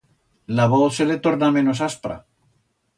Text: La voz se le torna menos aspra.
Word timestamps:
La 0.59 0.65
voz 0.71 0.95
se 0.95 1.05
le 1.11 1.19
torna 1.27 1.51
menos 1.59 1.85
aspra. 1.91 2.21